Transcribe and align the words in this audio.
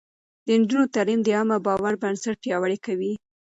د 0.45 0.47
نجونو 0.61 0.91
تعليم 0.95 1.19
د 1.23 1.27
عامه 1.37 1.57
باور 1.65 1.93
بنسټ 2.01 2.35
پياوړی 2.43 2.77
کوي. 2.85 3.13